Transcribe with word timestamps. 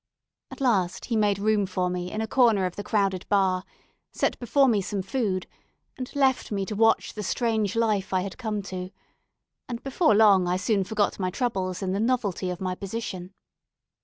At 0.49 0.61
last 0.61 1.05
he 1.05 1.15
made 1.15 1.37
room 1.37 1.67
for 1.67 1.87
me 1.87 2.11
in 2.11 2.21
a 2.21 2.27
corner 2.27 2.65
of 2.65 2.75
the 2.75 2.83
crowded 2.83 3.29
bar, 3.29 3.63
set 4.11 4.39
before 4.39 4.67
me 4.67 4.81
some 4.81 5.03
food, 5.03 5.45
and 5.95 6.09
left 6.15 6.51
me 6.51 6.65
to 6.65 6.75
watch 6.75 7.13
the 7.13 7.21
strange 7.21 7.75
life 7.75 8.11
I 8.11 8.21
had 8.21 8.39
come 8.39 8.63
to; 8.63 8.89
and 9.69 9.83
before 9.83 10.15
long 10.15 10.47
I 10.47 10.57
soon 10.57 10.83
forgot 10.85 11.19
my 11.19 11.29
troubles 11.29 11.83
in 11.83 11.91
the 11.91 11.99
novelty 11.99 12.49
of 12.49 12.59
my 12.59 12.73
position. 12.73 13.35